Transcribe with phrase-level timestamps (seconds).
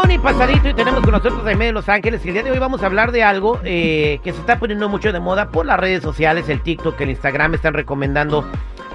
[0.00, 1.72] aire con el terrible al millón y pasadito y tenemos con nosotros a Aime de
[1.72, 4.40] Los Ángeles y el día de hoy vamos a hablar de algo eh, que se
[4.40, 8.44] está poniendo mucho de moda por las redes sociales, el TikTok, el Instagram, están recomendando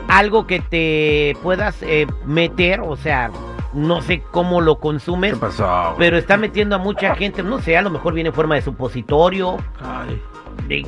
[0.08, 3.30] algo que te puedas eh, meter, o sea,
[3.74, 5.96] no sé cómo lo consumes, ¿Qué pasó?
[5.98, 8.62] pero está metiendo a mucha gente, no sé, a lo mejor viene en forma de
[8.62, 10.22] supositorio, Ay,
[10.68, 10.88] de, I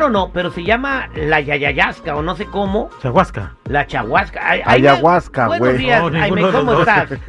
[0.00, 3.54] don't know, pero se llama la yayayasca o no sé cómo, Chahuasca.
[3.66, 4.40] la chahuasca.
[4.42, 5.78] Ay- Ayahuasca, Buenos güey.
[5.78, 7.10] días, No, ¿cómo estás?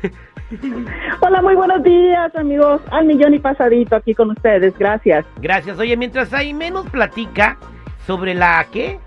[1.22, 2.82] Hola, muy buenos días, amigos.
[2.92, 4.78] Al millón y pasadito aquí con ustedes.
[4.78, 5.26] Gracias.
[5.42, 5.80] Gracias.
[5.80, 7.58] Oye, mientras Aime nos platica
[8.06, 9.00] sobre la ¿qué?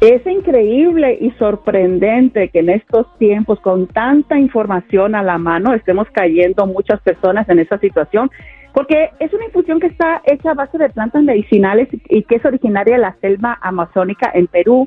[0.00, 6.06] Es increíble y sorprendente que en estos tiempos, con tanta información a la mano, estemos
[6.12, 8.30] cayendo muchas personas en esa situación,
[8.72, 12.44] porque es una infusión que está hecha a base de plantas medicinales y que es
[12.44, 14.86] originaria de la selva amazónica en Perú.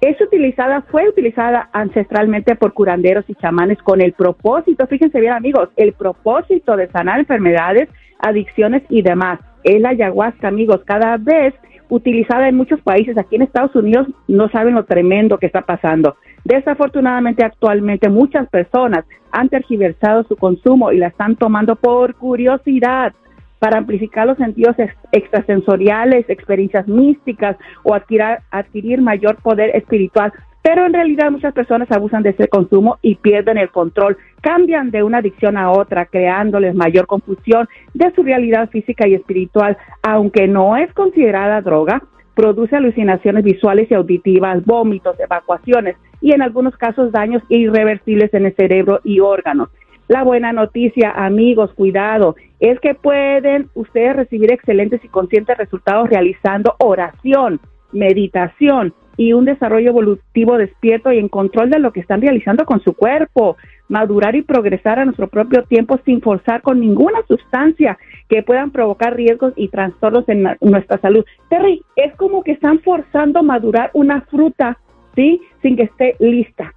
[0.00, 5.68] Es utilizada, fue utilizada ancestralmente por curanderos y chamanes con el propósito, fíjense bien amigos,
[5.76, 9.40] el propósito de sanar enfermedades, adicciones y demás.
[9.64, 11.54] Es la ayahuasca, amigos, cada vez
[11.88, 13.16] utilizada en muchos países.
[13.18, 16.16] Aquí en Estados Unidos no saben lo tremendo que está pasando.
[16.44, 23.12] Desafortunadamente, actualmente muchas personas han tergiversado su consumo y la están tomando por curiosidad
[23.58, 30.32] para amplificar los sentidos ex- extrasensoriales, experiencias místicas o adquirir, adquirir mayor poder espiritual.
[30.68, 35.02] Pero en realidad muchas personas abusan de ese consumo y pierden el control, cambian de
[35.02, 40.76] una adicción a otra, creándoles mayor confusión de su realidad física y espiritual, aunque no
[40.76, 42.02] es considerada droga,
[42.34, 48.54] produce alucinaciones visuales y auditivas, vómitos, evacuaciones y en algunos casos daños irreversibles en el
[48.54, 49.70] cerebro y órganos.
[50.06, 56.74] La buena noticia, amigos, cuidado, es que pueden ustedes recibir excelentes y conscientes resultados realizando
[56.78, 57.58] oración,
[57.90, 62.80] meditación y un desarrollo evolutivo despierto y en control de lo que están realizando con
[62.80, 63.56] su cuerpo,
[63.88, 67.98] madurar y progresar a nuestro propio tiempo sin forzar con ninguna sustancia
[68.28, 71.24] que puedan provocar riesgos y trastornos en nuestra salud.
[71.50, 74.78] Terry, es como que están forzando madurar una fruta,
[75.16, 75.42] ¿sí?
[75.62, 76.72] Sin que esté lista.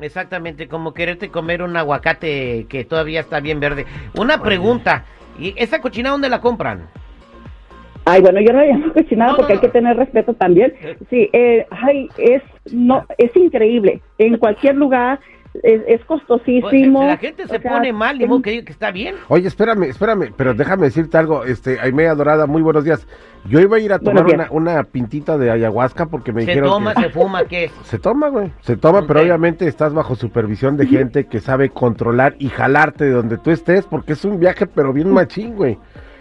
[0.00, 3.86] Exactamente, como quererte comer un aguacate que todavía está bien verde.
[4.16, 5.04] Una pregunta,
[5.36, 6.88] ¿y esa cochina dónde la compran?
[8.10, 10.74] Ay, bueno, yo no le llamo cochinada No, porque no, hay que tener respeto también.
[11.10, 14.02] Sí, eh, ay, es no, es increíble.
[14.18, 15.20] En cualquier lugar
[15.64, 17.02] es, es Pues, costosísimo.
[17.04, 19.16] la gente se O sea, pone mal, es- modo que está bien.
[19.28, 23.06] Oye, espérame, espérame, pero déjame decirte algo, este, Aime Adorada, muy buenos días.
[23.46, 26.70] Yo iba a ir a tomar una, una pintita de ayahuasca porque me Se dijeron
[26.70, 27.02] toma, que...
[27.02, 27.72] se fuma, ¿qué es?
[27.84, 28.52] Se toma, güey.
[28.60, 33.12] Se toma, pero obviamente estás bajo supervisión de gente que sabe controlar y jalarte de
[33.12, 35.78] donde tú estés, porque es un viaje, pero bien machín, güey.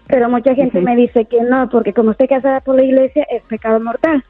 [0.07, 3.43] pero mucha gente me dice que no, porque como estoy casada por la iglesia es
[3.43, 4.23] pecado mortal.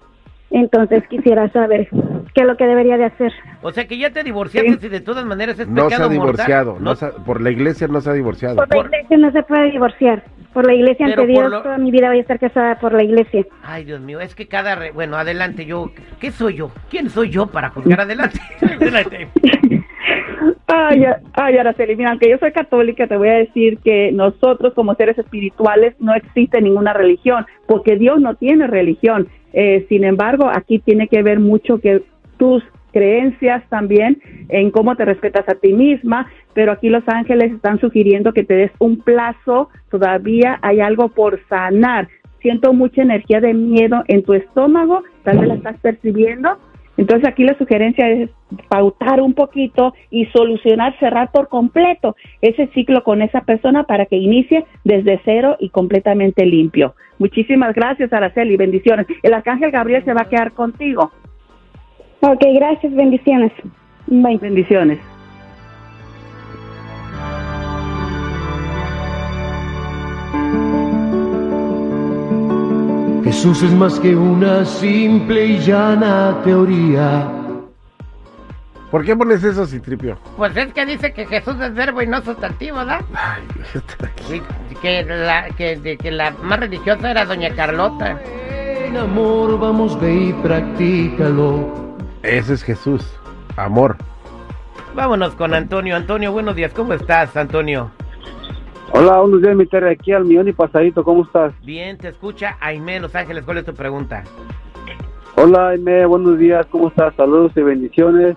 [0.49, 1.89] Entonces quisiera saber
[2.33, 3.33] qué es lo que debería de hacer.
[3.61, 6.71] O sea que ya te divorciaste y de todas maneras es No se ha divorciado,
[6.75, 6.83] mortal.
[6.85, 8.55] no se ha- por la iglesia no se ha divorciado.
[8.55, 10.23] Por la iglesia no se puede divorciar.
[10.53, 12.93] Por la iglesia Pero ante Dios lo- toda mi vida voy a estar casada por
[12.93, 13.45] la iglesia.
[13.63, 14.75] Ay, Dios mío, es que cada...
[14.75, 15.91] re- Bueno, adelante, yo...
[16.19, 16.71] ¿Qué soy yo?
[16.89, 18.39] ¿Quién soy yo para juzgar adelante?
[18.61, 19.27] adelante.
[20.67, 21.03] Ay,
[21.33, 25.17] ay, Araceli, mira, aunque yo soy católica, te voy a decir que nosotros como seres
[25.17, 29.27] espirituales no existe ninguna religión, porque Dios no tiene religión.
[29.53, 32.03] Eh, sin embargo, aquí tiene que ver mucho que
[32.37, 37.79] tus creencias también en cómo te respetas a ti misma, pero aquí los ángeles están
[37.79, 42.07] sugiriendo que te des un plazo, todavía hay algo por sanar.
[42.41, 46.57] Siento mucha energía de miedo en tu estómago, tal vez la estás percibiendo,
[46.97, 48.29] entonces aquí la sugerencia es
[48.69, 54.17] pautar un poquito y solucionar, cerrar por completo ese ciclo con esa persona para que
[54.17, 56.95] inicie desde cero y completamente limpio.
[57.19, 59.07] Muchísimas gracias, Araceli, bendiciones.
[59.23, 61.11] El arcángel Gabriel se va a quedar contigo.
[62.21, 63.51] Ok, gracias, bendiciones.
[64.07, 64.37] Bye.
[64.37, 64.99] Bendiciones.
[73.37, 77.29] Jesús es más que una simple y llana teoría.
[78.89, 80.17] ¿Por qué pones eso, Citripio?
[80.37, 83.01] Pues es que dice que Jesús es verbo y no sustantivo, ¿verdad?
[83.13, 83.43] Ay,
[84.71, 88.19] Y que la, que, de- que la más religiosa era Doña Carlota.
[88.87, 91.95] En amor, vamos, ve y practícalo.
[92.23, 93.05] ese es Jesús,
[93.55, 93.97] amor.
[94.95, 95.95] Vámonos con Antonio.
[95.95, 96.73] Antonio, buenos días.
[96.73, 97.91] ¿Cómo estás, Antonio?
[98.99, 101.53] Hola, buenos días, mi Terry, aquí al millón y pasadito, ¿cómo estás?
[101.63, 103.45] Bien, te escucha Aime de Los Ángeles.
[103.45, 104.23] ¿Cuál es tu pregunta?
[105.35, 107.13] Hola, Aime, buenos días, ¿cómo estás?
[107.13, 108.35] Saludos y bendiciones.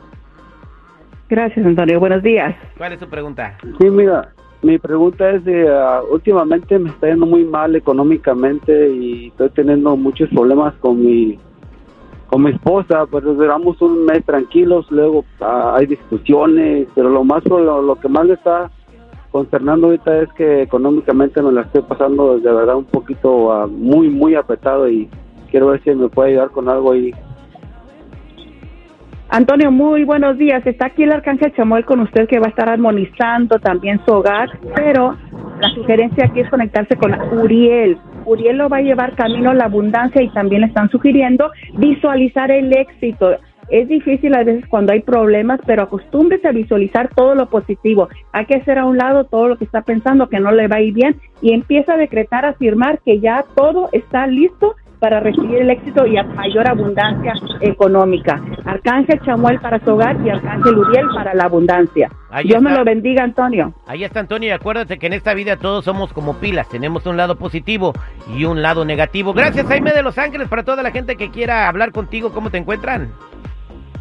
[1.31, 1.99] Gracias, Antonio.
[1.99, 2.55] Buenos días.
[2.77, 3.57] ¿Cuál es tu pregunta?
[3.63, 9.29] Sí, mira, mi pregunta es de, ah, últimamente me está yendo muy mal económicamente y
[9.29, 11.39] estoy teniendo muchos problemas con mi
[12.27, 17.43] con mi esposa, pues duramos un mes tranquilos, luego ah, hay discusiones, pero lo más
[17.47, 18.71] lo, lo que más me está
[19.31, 24.09] concernando ahorita es que económicamente me la estoy pasando de verdad un poquito ah, muy
[24.09, 25.09] muy apretado y
[25.51, 27.13] quiero ver si me puede ayudar con algo ahí.
[29.33, 30.67] Antonio, muy buenos días.
[30.67, 34.49] Está aquí el arcángel Chamuel con usted que va a estar armonizando también su hogar,
[34.75, 35.17] pero
[35.61, 37.97] la sugerencia aquí es conectarse con Uriel.
[38.27, 42.51] Uriel lo va a llevar camino a la abundancia y también le están sugiriendo visualizar
[42.51, 43.37] el éxito.
[43.71, 48.09] Es difícil a veces cuando hay problemas, pero acostúmbrese a visualizar todo lo positivo.
[48.33, 50.77] Hay que hacer a un lado todo lo que está pensando que no le va
[50.77, 55.63] a ir bien y empieza a decretar, afirmar que ya todo está listo para recibir
[55.63, 58.41] el éxito y a mayor abundancia económica.
[58.67, 62.11] Arcángel Chamuel para su hogar y Arcángel Uriel para la abundancia.
[62.31, 63.73] Ahí Dios me lo bendiga, Antonio.
[63.87, 67.17] Ahí está Antonio y acuérdate que en esta vida todos somos como pilas, tenemos un
[67.17, 67.95] lado positivo
[68.37, 69.33] y un lado negativo.
[69.33, 72.59] Gracias Jaime de Los Ángeles para toda la gente que quiera hablar contigo, ¿cómo te
[72.59, 73.11] encuentran?